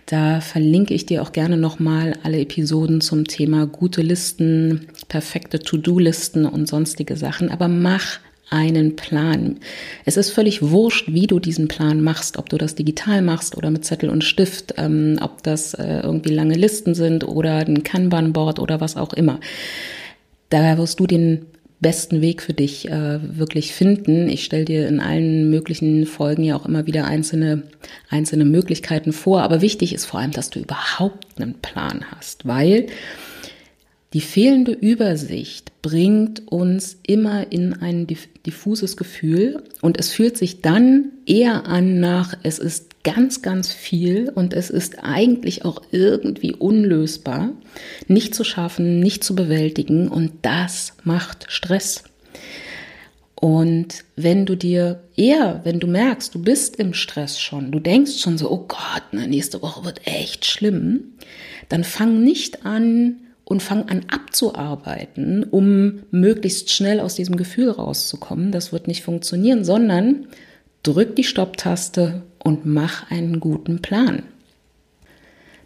[0.06, 6.46] Da verlinke ich dir auch gerne nochmal alle Episoden zum Thema gute Listen, perfekte To-Do-Listen
[6.46, 7.50] und sonstige Sachen.
[7.50, 8.20] Aber mach
[8.50, 9.58] einen Plan.
[10.06, 13.70] Es ist völlig wurscht, wie du diesen Plan machst, ob du das digital machst oder
[13.70, 18.60] mit Zettel und Stift, ähm, ob das äh, irgendwie lange Listen sind oder ein Kanban-Board
[18.60, 19.40] oder was auch immer.
[20.50, 21.46] Da wirst du den
[21.80, 24.28] besten Weg für dich äh, wirklich finden.
[24.28, 27.64] Ich stelle dir in allen möglichen Folgen ja auch immer wieder einzelne,
[28.10, 29.44] einzelne Möglichkeiten vor.
[29.44, 32.88] Aber wichtig ist vor allem, dass du überhaupt einen Plan hast, weil
[34.14, 41.12] die fehlende Übersicht bringt uns immer in ein diffuses Gefühl und es fühlt sich dann
[41.28, 47.52] eher an nach, es ist ganz, ganz viel und es ist eigentlich auch irgendwie unlösbar,
[48.08, 52.04] nicht zu schaffen, nicht zu bewältigen und das macht Stress.
[53.36, 58.20] Und wenn du dir eher, wenn du merkst, du bist im Stress schon, du denkst
[58.20, 61.14] schon so, oh Gott, na, nächste Woche wird echt schlimm,
[61.70, 63.18] dann fang nicht an,
[63.50, 68.52] und fang an abzuarbeiten, um möglichst schnell aus diesem Gefühl rauszukommen.
[68.52, 70.28] Das wird nicht funktionieren, sondern
[70.84, 74.22] drück die Stopptaste und mach einen guten Plan.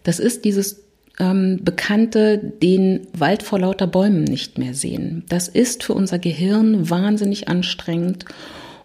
[0.03, 0.81] Das ist dieses
[1.19, 5.25] ähm, bekannte, den Wald vor lauter Bäumen nicht mehr sehen.
[5.27, 8.23] Das ist für unser Gehirn wahnsinnig anstrengend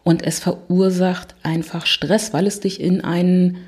[0.02, 3.58] und es verursacht einfach Stress, weil es dich in einen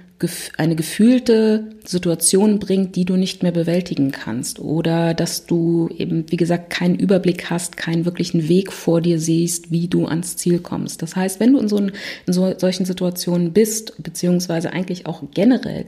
[0.57, 6.37] eine gefühlte Situation bringt, die du nicht mehr bewältigen kannst oder dass du eben, wie
[6.37, 11.03] gesagt, keinen Überblick hast, keinen wirklichen Weg vor dir siehst, wie du ans Ziel kommst.
[11.03, 11.93] Das heißt, wenn du in, so, in
[12.27, 15.87] so, solchen Situationen bist, beziehungsweise eigentlich auch generell,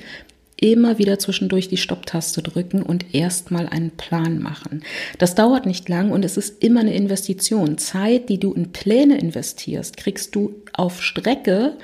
[0.62, 4.84] immer wieder zwischendurch die Stopptaste drücken und erstmal einen Plan machen.
[5.18, 7.78] Das dauert nicht lang und es ist immer eine Investition.
[7.78, 11.76] Zeit, die du in Pläne investierst, kriegst du auf Strecke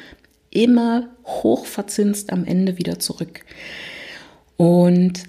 [0.65, 3.45] immer hochverzinst am Ende wieder zurück.
[4.57, 5.23] Und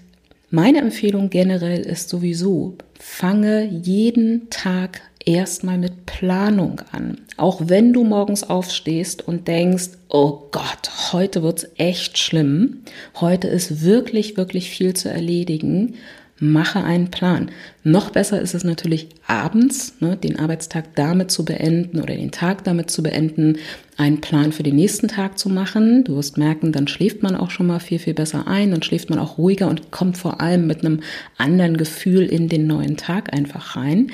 [0.50, 7.20] meine Empfehlung generell ist sowieso, fange jeden Tag erstmal mit Planung an.
[7.38, 12.82] Auch wenn du morgens aufstehst und denkst, oh Gott, heute wird's echt schlimm.
[13.22, 15.96] Heute ist wirklich, wirklich viel zu erledigen
[16.40, 17.52] mache einen Plan.
[17.84, 22.64] Noch besser ist es natürlich abends, ne, den Arbeitstag damit zu beenden oder den Tag
[22.64, 23.58] damit zu beenden,
[23.98, 26.04] einen Plan für den nächsten Tag zu machen.
[26.06, 29.10] Du wirst merken, dann schläft man auch schon mal viel, viel besser ein, dann schläft
[29.10, 31.02] man auch ruhiger und kommt vor allem mit einem
[31.38, 34.12] anderen Gefühl in den neuen Tag einfach rein.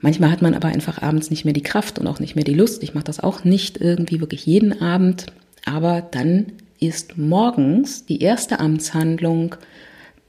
[0.00, 2.54] Manchmal hat man aber einfach abends nicht mehr die Kraft und auch nicht mehr die
[2.54, 2.82] Lust.
[2.82, 5.26] Ich mache das auch nicht irgendwie wirklich jeden Abend,
[5.64, 9.56] aber dann ist morgens die erste Amtshandlung,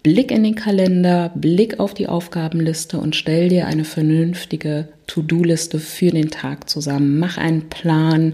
[0.05, 6.11] Blick in den Kalender, Blick auf die Aufgabenliste und stell dir eine vernünftige To-Do-Liste für
[6.11, 7.17] den Tag zusammen.
[7.17, 8.33] Mach einen Plan,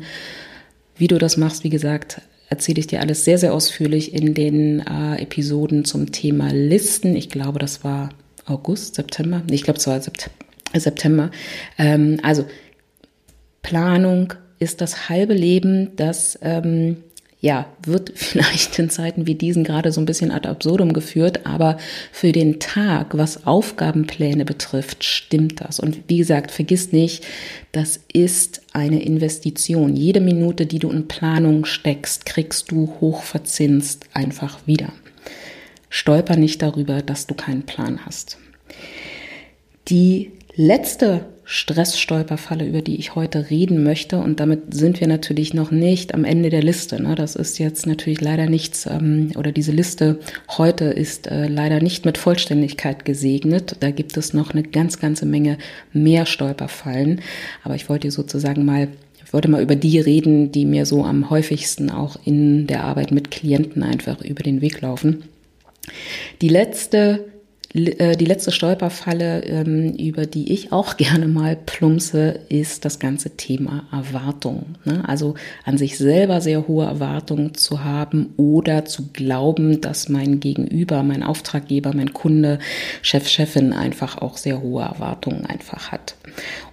[0.97, 1.63] wie du das machst.
[1.63, 6.51] Wie gesagt, erzähle ich dir alles sehr, sehr ausführlich in den äh, Episoden zum Thema
[6.51, 7.15] Listen.
[7.15, 8.09] Ich glaube, das war
[8.45, 9.41] August, September.
[9.49, 10.01] Ich glaube, es war
[10.73, 11.31] September.
[11.77, 12.43] Ähm, also
[13.61, 16.97] Planung ist das halbe Leben, das ähm,
[17.41, 21.77] ja, wird vielleicht in Zeiten wie diesen gerade so ein bisschen ad absurdum geführt, aber
[22.11, 25.79] für den Tag, was Aufgabenpläne betrifft, stimmt das.
[25.79, 27.25] Und wie gesagt, vergiss nicht,
[27.71, 29.95] das ist eine Investition.
[29.95, 34.93] Jede Minute, die du in Planung steckst, kriegst du hochverzinst einfach wieder.
[35.89, 38.37] Stolper nicht darüber, dass du keinen Plan hast.
[39.89, 44.19] Die letzte Stressstolperfalle, über die ich heute reden möchte.
[44.19, 47.03] Und damit sind wir natürlich noch nicht am Ende der Liste.
[47.03, 47.13] Ne?
[47.15, 50.19] Das ist jetzt natürlich leider nichts, ähm, oder diese Liste
[50.57, 53.75] heute ist äh, leider nicht mit Vollständigkeit gesegnet.
[53.81, 55.57] Da gibt es noch eine ganz, ganze Menge
[55.91, 57.19] mehr Stolperfallen.
[57.65, 58.87] Aber ich wollte sozusagen mal
[59.25, 63.11] ich wollte mal über die reden, die mir so am häufigsten auch in der Arbeit
[63.11, 65.23] mit Klienten einfach über den Weg laufen.
[66.41, 67.30] Die letzte
[67.73, 73.85] die letzte Stolperfalle, ähm, über die ich auch gerne mal plumpse, ist das ganze Thema
[73.91, 74.75] Erwartung.
[74.83, 75.07] Ne?
[75.07, 81.03] Also an sich selber sehr hohe Erwartungen zu haben oder zu glauben, dass mein Gegenüber,
[81.03, 82.59] mein Auftraggeber, mein Kunde,
[83.01, 86.15] Chef, Chefin einfach auch sehr hohe Erwartungen einfach hat.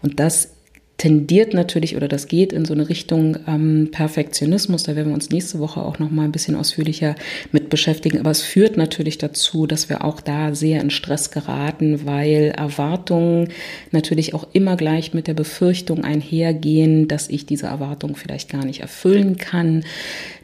[0.02, 0.57] Und das
[0.98, 4.82] tendiert natürlich oder das geht in so eine Richtung ähm, Perfektionismus.
[4.82, 7.14] Da werden wir uns nächste Woche auch noch mal ein bisschen ausführlicher
[7.52, 8.18] mit beschäftigen.
[8.18, 13.50] Aber es führt natürlich dazu, dass wir auch da sehr in Stress geraten, weil Erwartungen
[13.92, 18.80] natürlich auch immer gleich mit der Befürchtung einhergehen, dass ich diese Erwartung vielleicht gar nicht
[18.80, 19.84] erfüllen kann.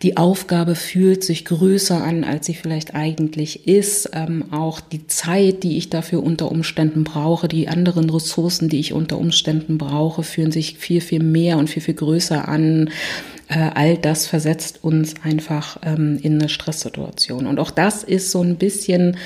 [0.02, 4.10] Die Aufgabe fühlt sich größer an, als sie vielleicht eigentlich ist.
[4.12, 8.92] Ähm, auch die Zeit, die ich dafür unter Umständen brauche, die anderen Ressourcen, die ich
[8.92, 12.90] unter Umständen brauche, für fühlen sich viel, viel mehr und viel, viel größer an.
[13.48, 17.46] Äh, all das versetzt uns einfach ähm, in eine Stresssituation.
[17.46, 19.16] Und auch das ist so ein bisschen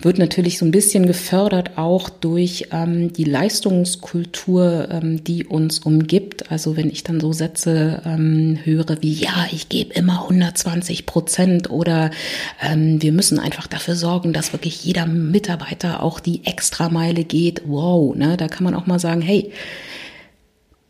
[0.00, 6.50] wird natürlich so ein bisschen gefördert auch durch ähm, die Leistungskultur, ähm, die uns umgibt.
[6.50, 8.02] Also wenn ich dann so Sätze
[8.64, 12.10] höre wie, ja, ich gebe immer 120 Prozent oder
[12.60, 17.62] wir müssen einfach dafür sorgen, dass wirklich jeder Mitarbeiter auch die Extrameile geht.
[17.66, 19.52] Wow, ne, da kann man auch mal sagen, hey,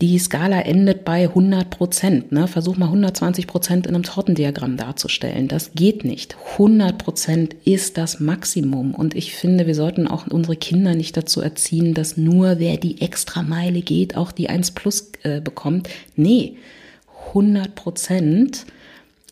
[0.08, 2.32] die Skala endet bei 100 Prozent.
[2.32, 2.46] Ne?
[2.48, 5.48] Versuch mal 120 Prozent in einem Tortendiagramm darzustellen.
[5.48, 6.36] Das geht nicht.
[6.52, 8.94] 100 Prozent ist das Maximum.
[8.94, 13.00] Und ich finde, wir sollten auch unsere Kinder nicht dazu erziehen, dass nur wer die
[13.00, 15.88] extra Meile geht, auch die 1 plus äh, bekommt.
[16.16, 16.56] Nee,
[17.28, 18.66] 100 Prozent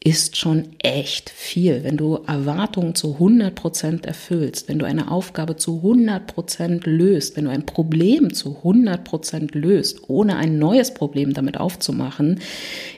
[0.04, 1.84] ist schon echt viel.
[1.84, 7.36] Wenn du Erwartungen zu 100 Prozent erfüllst, wenn du eine Aufgabe zu 100 Prozent löst,
[7.36, 12.40] wenn du ein Problem zu 100 Prozent löst, ohne ein neues Problem damit aufzumachen,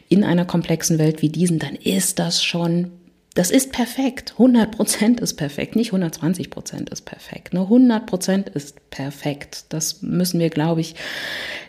[0.08, 2.90] in einer komplexen Welt wie diesen, dann ist das schon
[3.34, 4.34] das ist perfekt.
[4.38, 5.74] 100 Prozent ist perfekt.
[5.74, 7.52] Nicht 120 Prozent ist perfekt.
[7.52, 7.62] Ne?
[7.62, 9.64] 100 Prozent ist perfekt.
[9.70, 10.94] Das müssen wir, glaube ich,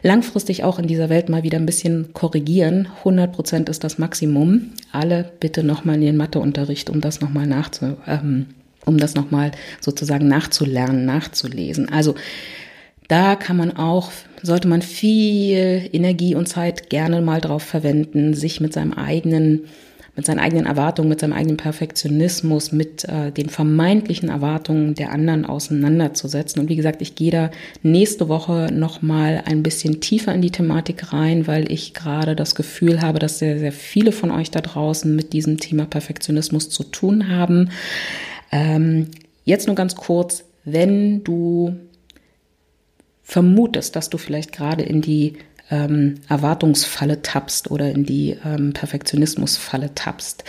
[0.04, 2.89] langfristig auch in dieser Welt mal wieder ein bisschen korrigieren.
[2.99, 4.73] 100 Prozent ist das Maximum.
[4.91, 8.45] Alle bitte nochmal in den Matheunterricht, um das nochmal nachzu, ähm,
[8.86, 9.49] um das nochmal
[9.82, 11.89] sozusagen nachzulernen, nachzulesen.
[11.89, 12.13] Also,
[13.08, 14.12] da kann man auch,
[14.43, 19.65] sollte man viel Energie und Zeit gerne mal drauf verwenden, sich mit seinem eigenen
[20.15, 25.45] mit seinen eigenen Erwartungen, mit seinem eigenen Perfektionismus, mit äh, den vermeintlichen Erwartungen der anderen
[25.45, 26.62] auseinanderzusetzen.
[26.62, 27.51] Und wie gesagt, ich gehe da
[27.84, 33.01] nächste Woche nochmal ein bisschen tiefer in die Thematik rein, weil ich gerade das Gefühl
[33.01, 37.30] habe, dass sehr, sehr viele von euch da draußen mit diesem Thema Perfektionismus zu tun
[37.30, 37.69] haben.
[38.51, 39.08] Ähm,
[39.43, 41.75] jetzt nur ganz kurz, wenn du
[43.23, 45.34] vermutest, dass du vielleicht gerade in die
[45.71, 50.43] ähm, Erwartungsfalle tappst oder in die ähm, Perfektionismusfalle tappst.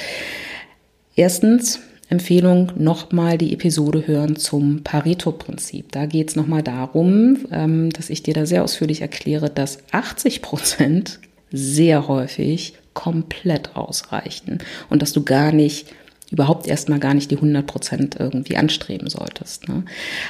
[1.15, 5.91] Erstens, Empfehlung, nochmal die Episode hören zum Pareto-Prinzip.
[5.91, 10.43] Da geht es nochmal darum, ähm, dass ich dir da sehr ausführlich erkläre, dass 80
[10.43, 15.89] Prozent sehr häufig komplett ausreichen und dass du gar nicht
[16.31, 19.69] überhaupt erstmal gar nicht die 100 Prozent irgendwie anstreben solltest.
[19.69, 19.85] Ne?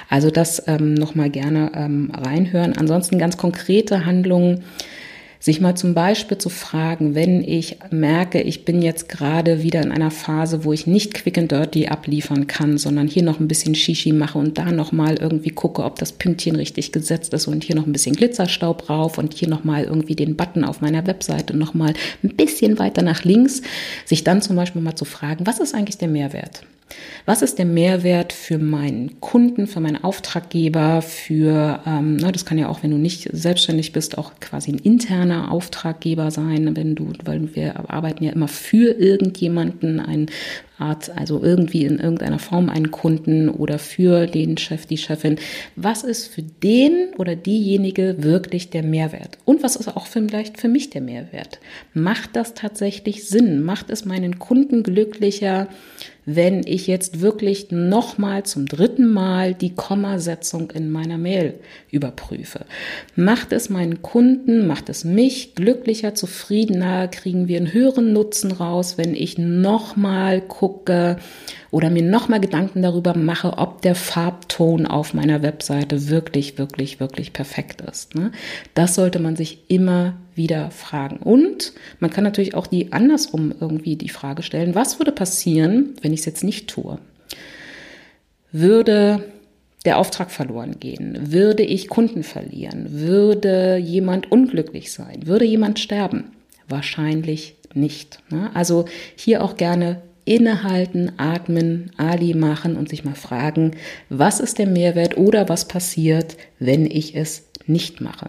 [0.09, 2.77] Also das ähm, nochmal gerne ähm, reinhören.
[2.77, 4.65] Ansonsten ganz konkrete Handlungen.
[5.39, 9.93] Sich mal zum Beispiel zu fragen, wenn ich merke, ich bin jetzt gerade wieder in
[9.93, 13.75] einer Phase, wo ich nicht quick and dirty abliefern kann, sondern hier noch ein bisschen
[13.75, 17.65] Shishi mache und da noch mal irgendwie gucke, ob das Pünktchen richtig gesetzt ist und
[17.65, 21.07] hier noch ein bisschen Glitzerstaub drauf und hier noch mal irgendwie den Button auf meiner
[21.07, 23.63] Webseite noch mal ein bisschen weiter nach links,
[24.05, 26.63] sich dann zum Beispiel mal zu fragen, was ist eigentlich der Mehrwert?
[27.25, 32.69] Was ist der Mehrwert für meinen Kunden, für meinen Auftraggeber, für, ähm, das kann ja
[32.69, 37.55] auch, wenn du nicht selbstständig bist, auch quasi ein interner Auftraggeber sein, wenn du, weil
[37.57, 40.27] wir arbeiten ja immer für irgendjemanden, ein
[40.79, 45.37] Art, also irgendwie in irgendeiner Form einen Kunden oder für den Chef, die Chefin.
[45.75, 49.39] Was ist für den oder diejenige wirklich der Mehrwert?
[49.45, 51.61] Und was ist auch vielleicht für mich der Mehrwert?
[51.95, 53.63] Macht das tatsächlich Sinn?
[53.63, 55.69] Macht es meinen Kunden glücklicher?
[56.27, 61.55] wenn ich jetzt wirklich nochmal zum dritten Mal die Kommasetzung in meiner Mail
[61.93, 62.67] überprüfe.
[63.15, 68.99] Macht es meinen Kunden, macht es mich glücklicher, zufriedener, kriegen wir einen höheren Nutzen raus,
[68.99, 70.66] wenn ich nochmal gucke,
[71.71, 77.33] oder mir nochmal Gedanken darüber mache, ob der Farbton auf meiner Webseite wirklich, wirklich, wirklich
[77.33, 78.15] perfekt ist.
[78.15, 78.33] Ne?
[78.75, 81.19] Das sollte man sich immer wieder fragen.
[81.19, 86.13] Und man kann natürlich auch die andersrum irgendwie die Frage stellen, was würde passieren, wenn
[86.13, 86.99] ich es jetzt nicht tue?
[88.53, 89.25] Würde
[89.85, 91.33] der Auftrag verloren gehen?
[91.33, 92.87] Würde ich Kunden verlieren?
[92.91, 95.27] Würde jemand unglücklich sein?
[95.27, 96.33] Würde jemand sterben?
[96.69, 98.19] Wahrscheinlich nicht.
[98.31, 98.51] Ne?
[98.55, 103.73] Also hier auch gerne innehalten, atmen, Ali machen und sich mal fragen,
[104.11, 108.29] was ist der Mehrwert oder was passiert, wenn ich es nicht mache.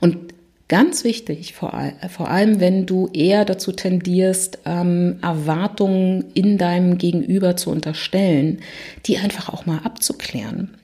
[0.00, 0.32] Und
[0.68, 1.72] Ganz wichtig, vor,
[2.10, 8.58] vor, allem wenn du eher dazu tendierst, ähm, Erwartungen in deinem Gegenüber zu unterstellen,
[9.06, 10.76] die einfach auch mal abzuklären.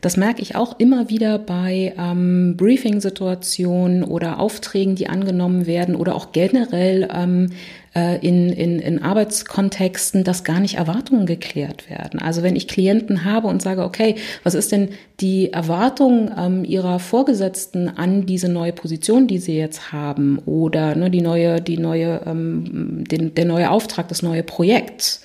[0.00, 6.16] Das merke ich auch immer wieder bei ähm, Briefing-Situationen oder Aufträgen, die angenommen werden oder
[6.16, 7.54] auch generell ähm, äh,
[7.94, 12.20] in, in, in Arbeitskontexten, dass gar nicht Erwartungen geklärt werden.
[12.20, 16.98] Also wenn ich Klienten habe und sage, okay, was ist denn die Erwartung ähm, ihrer
[16.98, 22.20] Vorgesetzten an diese neue Position, die sie jetzt haben oder ne, die neue, die neue,
[22.26, 25.20] ähm, den, der neue Auftrag, das neue Projekt?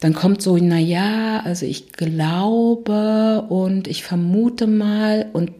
[0.00, 5.52] dann kommt so, na ja, also ich glaube und ich vermute mal und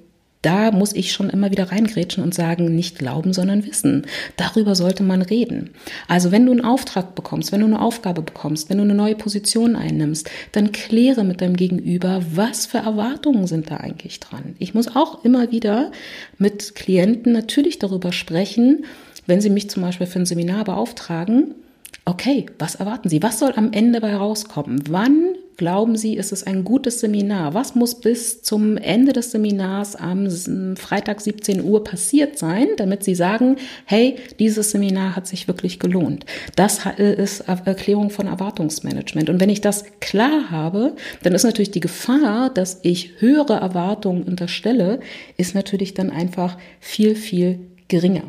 [0.43, 4.07] da muss ich schon immer wieder reingrätschen und sagen, nicht glauben, sondern wissen.
[4.37, 5.71] Darüber sollte man reden.
[6.09, 9.17] Also wenn du einen Auftrag bekommst, wenn du eine Aufgabe bekommst, wenn du eine neue
[9.17, 14.55] Position einnimmst, dann kläre mit deinem Gegenüber, was für Erwartungen sind da eigentlich dran.
[14.59, 15.93] Ich muss auch immer wieder
[16.39, 18.85] mit Klienten natürlich darüber sprechen,
[19.27, 21.55] wenn sie mich zum Beispiel für ein Seminar beauftragen,
[22.05, 23.23] okay, was erwarten Sie?
[23.23, 24.83] Was soll am Ende bei rauskommen?
[24.89, 27.53] Wann glauben Sie, ist es ein gutes Seminar?
[27.53, 30.27] Was muss bis zum Ende des Seminars am
[30.75, 36.25] Freitag 17 Uhr passiert sein, damit Sie sagen, hey, dieses Seminar hat sich wirklich gelohnt?
[36.57, 39.29] Das ist Erklärung von Erwartungsmanagement.
[39.29, 44.23] Und wenn ich das klar habe, dann ist natürlich die Gefahr, dass ich höhere Erwartungen
[44.23, 45.01] unterstelle,
[45.37, 48.23] ist natürlich dann einfach viel, viel geringer.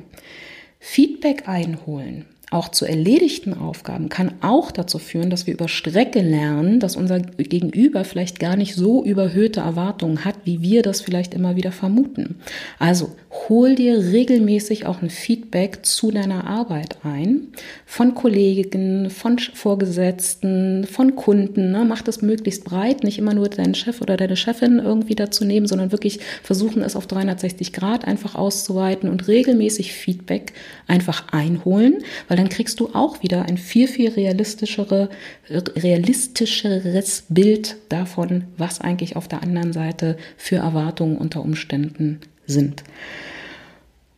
[0.81, 6.81] Feedback einholen auch zu erledigten Aufgaben kann auch dazu führen, dass wir über Strecke lernen,
[6.81, 11.55] dass unser Gegenüber vielleicht gar nicht so überhöhte Erwartungen hat, wie wir das vielleicht immer
[11.55, 12.35] wieder vermuten.
[12.77, 17.47] Also hol dir regelmäßig auch ein Feedback zu deiner Arbeit ein,
[17.85, 21.71] von Kollegen, von Vorgesetzten, von Kunden.
[21.71, 21.85] Ne?
[21.87, 25.65] Mach das möglichst breit, nicht immer nur deinen Chef oder deine Chefin irgendwie dazu nehmen,
[25.65, 30.51] sondern wirklich versuchen, es auf 360 Grad einfach auszuweiten und regelmäßig Feedback
[30.87, 35.09] einfach einholen, weil dann kriegst du auch wieder ein viel, viel realistischere,
[35.49, 42.19] realistischeres Bild davon, was eigentlich auf der anderen Seite für Erwartungen unter Umständen
[42.51, 42.83] sind.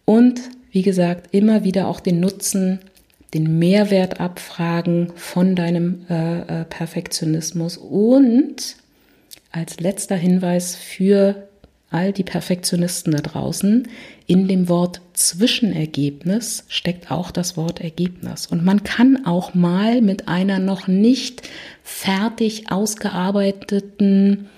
[0.06, 0.41] Und
[0.72, 2.80] wie gesagt, immer wieder auch den Nutzen,
[3.34, 8.76] den Mehrwert abfragen von deinem äh, äh, Perfektionismus und
[9.52, 11.48] als letzter Hinweis für
[11.93, 13.88] all die Perfektionisten da draußen,
[14.26, 18.48] in dem Wort Zwischenergebnis steckt auch das Wort Ergebnis.
[18.48, 21.43] Und man kann auch mal mit einer noch nicht
[21.84, 24.50] fertig ausgearbeiteten,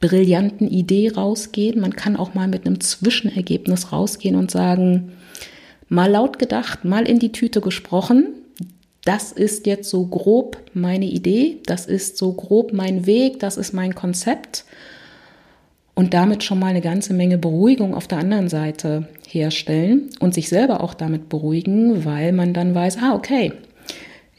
[0.00, 1.80] brillanten Idee rausgehen.
[1.80, 5.12] Man kann auch mal mit einem Zwischenergebnis rausgehen und sagen,
[5.88, 8.28] mal laut gedacht, mal in die Tüte gesprochen.
[9.04, 13.72] Das ist jetzt so grob meine Idee, das ist so grob mein Weg, das ist
[13.72, 14.64] mein Konzept
[15.94, 20.48] und damit schon mal eine ganze Menge Beruhigung auf der anderen Seite herstellen und sich
[20.48, 23.52] selber auch damit beruhigen, weil man dann weiß, ah, okay,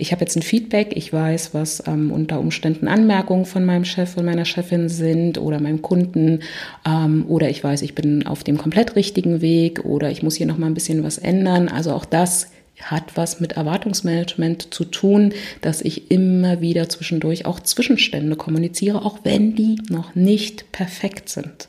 [0.01, 4.15] ich habe jetzt ein Feedback, ich weiß, was ähm, unter Umständen Anmerkungen von meinem Chef
[4.15, 6.39] und meiner Chefin sind oder meinem Kunden
[6.87, 10.47] ähm, oder ich weiß, ich bin auf dem komplett richtigen Weg oder ich muss hier
[10.47, 11.67] noch mal ein bisschen was ändern.
[11.67, 12.47] Also auch das
[12.81, 19.19] hat was mit Erwartungsmanagement zu tun, dass ich immer wieder zwischendurch auch Zwischenstände kommuniziere, auch
[19.23, 21.67] wenn die noch nicht perfekt sind.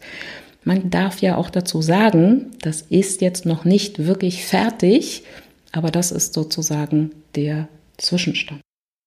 [0.62, 5.24] Man darf ja auch dazu sagen, das ist jetzt noch nicht wirklich fertig,
[5.72, 7.68] aber das ist sozusagen der
[8.00, 8.60] Zwischenstand.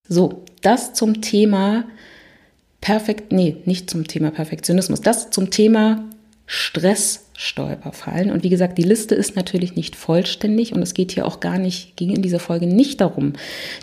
[0.08, 1.84] So, das zum Thema
[2.84, 6.04] Perfekt, nee, nicht zum Thema Perfektionismus, das zum Thema
[6.44, 8.30] Stressstolperfallen.
[8.30, 11.56] Und wie gesagt, die Liste ist natürlich nicht vollständig und es geht hier auch gar
[11.56, 13.32] nicht, ging in dieser Folge nicht darum,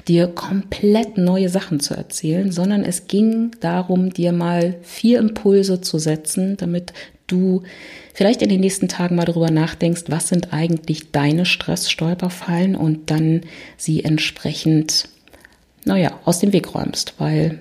[0.08, 5.98] dir komplett neue Sachen zu erzählen, sondern es ging darum, dir mal vier Impulse zu
[5.98, 6.94] setzen, damit
[7.32, 7.64] du
[8.14, 13.42] vielleicht in den nächsten Tagen mal darüber nachdenkst, was sind eigentlich deine Stressstolperfallen und dann
[13.78, 15.08] sie entsprechend,
[15.86, 17.60] naja, aus dem Weg räumst, weil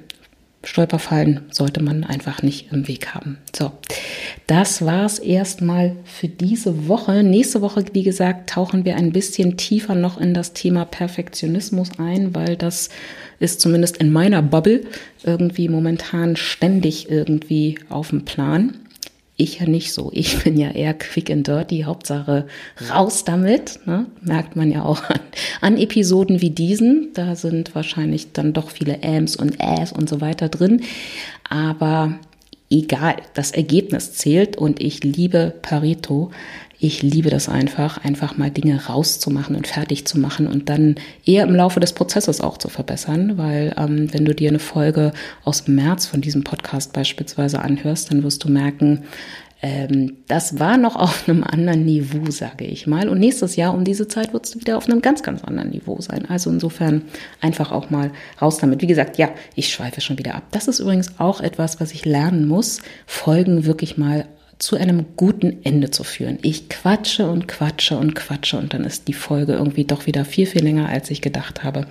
[0.63, 3.39] Stolperfallen sollte man einfach nicht im Weg haben.
[3.57, 3.73] So,
[4.47, 7.23] das war's erstmal für diese Woche.
[7.23, 12.35] Nächste Woche, wie gesagt, tauchen wir ein bisschen tiefer noch in das Thema Perfektionismus ein,
[12.35, 12.91] weil das
[13.39, 14.83] ist zumindest in meiner Bubble
[15.25, 18.75] irgendwie momentan ständig irgendwie auf dem Plan.
[19.41, 20.11] Ich ja nicht so.
[20.13, 21.85] Ich bin ja eher quick and dirty.
[21.85, 22.47] Hauptsache
[22.91, 23.81] raus damit.
[23.87, 24.05] Ne?
[24.21, 25.21] Merkt man ja auch an,
[25.63, 27.15] an, Episoden wie diesen.
[27.15, 30.83] Da sind wahrscheinlich dann doch viele Ams und Äs und so weiter drin.
[31.49, 32.19] Aber
[32.71, 36.31] egal, das Ergebnis zählt und ich liebe Pareto.
[36.83, 40.95] Ich liebe das einfach, einfach mal Dinge rauszumachen und fertig zu machen und dann
[41.27, 45.13] eher im Laufe des Prozesses auch zu verbessern, weil ähm, wenn du dir eine Folge
[45.45, 49.03] aus März von diesem Podcast beispielsweise anhörst, dann wirst du merken,
[49.63, 53.09] ähm, das war noch auf einem anderen Niveau, sage ich mal.
[53.09, 56.01] Und nächstes Jahr um diese Zeit wird es wieder auf einem ganz, ganz anderen Niveau
[56.01, 56.27] sein.
[56.29, 57.03] Also insofern
[57.41, 58.81] einfach auch mal raus damit.
[58.81, 60.45] Wie gesagt, ja, ich schweife schon wieder ab.
[60.51, 64.27] Das ist übrigens auch etwas, was ich lernen muss, Folgen wirklich mal
[64.59, 66.39] zu einem guten Ende zu führen.
[66.43, 70.47] Ich quatsche und quatsche und quatsche und dann ist die Folge irgendwie doch wieder viel,
[70.47, 71.87] viel länger, als ich gedacht habe.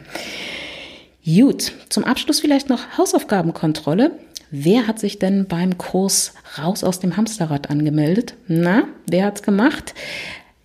[1.26, 4.12] Gut, zum Abschluss vielleicht noch Hausaufgabenkontrolle.
[4.52, 8.36] Wer hat sich denn beim Kurs Raus aus dem Hamsterrad angemeldet?
[8.47, 9.93] Na, wer hat's gemacht?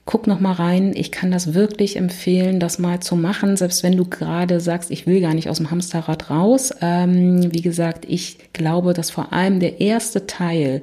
[0.06, 0.92] Guck noch mal rein.
[0.94, 5.06] Ich kann das wirklich empfehlen, das mal zu machen, selbst wenn du gerade sagst, ich
[5.06, 6.74] will gar nicht aus dem Hamsterrad raus.
[6.80, 10.82] Ähm, wie gesagt, ich glaube, dass vor allem der erste Teil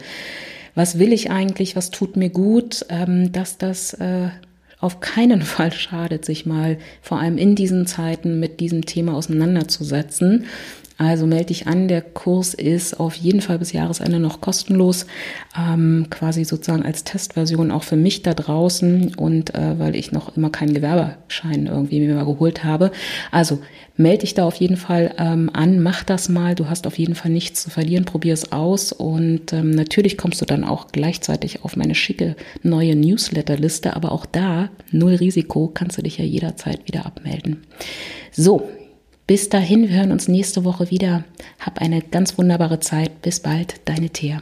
[0.76, 4.30] was will ich eigentlich, was tut mir gut, ähm, dass das äh,
[4.80, 10.46] auf keinen Fall schadet, sich mal vor allem in diesen Zeiten mit diesem Thema auseinanderzusetzen.
[11.02, 15.08] Also melde dich an, der Kurs ist auf jeden Fall bis Jahresende noch kostenlos,
[15.58, 20.38] ähm, quasi sozusagen als Testversion auch für mich da draußen und äh, weil ich noch
[20.38, 22.92] immer keinen Gewerbeschein irgendwie mir mal geholt habe.
[23.32, 23.62] Also
[23.98, 27.16] melde dich da auf jeden Fall ähm, an, mach das mal, du hast auf jeden
[27.16, 28.92] Fall nichts zu verlieren, probier es aus.
[28.92, 34.28] Und ähm, natürlich kommst du dann auch gleichzeitig auf meine schicke neue Newsletterliste, aber auch
[34.28, 37.64] da, null Risiko, kannst du dich ja jederzeit wieder abmelden.
[38.32, 38.70] So,
[39.28, 41.24] bis dahin, wir hören uns nächste Woche wieder.
[41.60, 43.22] Hab eine ganz wunderbare Zeit.
[43.22, 44.42] Bis bald, deine Thea.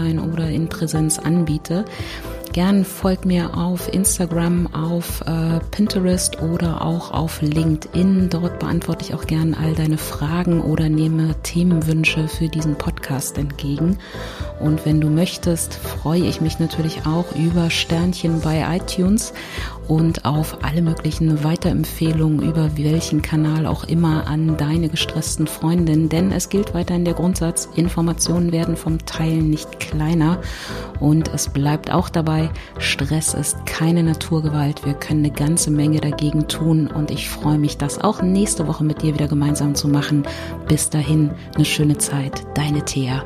[0.00, 1.84] online oder in Präsenz anbiete.
[2.52, 8.28] Gern folgt mir auf Instagram, auf äh, Pinterest oder auch auf LinkedIn.
[8.28, 13.98] Dort beantworte ich auch gern all deine Fragen oder nehme Themenwünsche für diesen Podcast entgegen.
[14.58, 19.32] Und wenn du möchtest, freue ich mich natürlich auch über Sternchen bei iTunes
[19.90, 26.08] und auf alle möglichen Weiterempfehlungen über welchen Kanal auch immer an deine gestressten Freundinnen.
[26.08, 30.38] Denn es gilt weiterhin der Grundsatz, Informationen werden vom Teilen nicht kleiner.
[31.00, 32.08] Und es bleibt auch
[32.40, 34.84] dabei, Stress ist keine Naturgewalt.
[34.84, 36.86] Wir können eine ganze Menge dagegen tun.
[36.86, 40.24] Und ich freue mich, das auch nächste Woche mit dir wieder gemeinsam zu machen.
[40.68, 42.44] Bis dahin, eine schöne Zeit.
[42.54, 43.24] Deine Thea.